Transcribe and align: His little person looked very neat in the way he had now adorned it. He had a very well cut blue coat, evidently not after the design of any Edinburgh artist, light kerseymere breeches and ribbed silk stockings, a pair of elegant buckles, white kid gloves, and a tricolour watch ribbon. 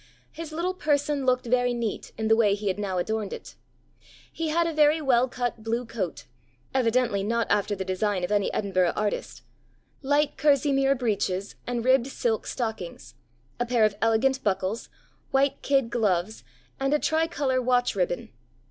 His 0.31 0.51
little 0.51 0.73
person 0.73 1.27
looked 1.27 1.45
very 1.45 1.75
neat 1.75 2.11
in 2.17 2.27
the 2.27 2.35
way 2.35 2.55
he 2.55 2.69
had 2.69 2.79
now 2.79 2.97
adorned 2.97 3.33
it. 3.33 3.53
He 4.33 4.47
had 4.49 4.65
a 4.65 4.73
very 4.73 4.99
well 4.99 5.27
cut 5.27 5.61
blue 5.61 5.85
coat, 5.85 6.25
evidently 6.73 7.21
not 7.21 7.45
after 7.51 7.75
the 7.75 7.85
design 7.85 8.23
of 8.23 8.31
any 8.31 8.51
Edinburgh 8.51 8.93
artist, 8.95 9.43
light 10.01 10.37
kerseymere 10.37 10.95
breeches 10.95 11.53
and 11.67 11.85
ribbed 11.85 12.07
silk 12.07 12.47
stockings, 12.47 13.13
a 13.59 13.65
pair 13.67 13.85
of 13.85 13.95
elegant 14.01 14.43
buckles, 14.43 14.89
white 15.29 15.61
kid 15.61 15.91
gloves, 15.91 16.43
and 16.79 16.95
a 16.95 16.97
tricolour 16.97 17.61
watch 17.61 17.95
ribbon. 17.95 18.29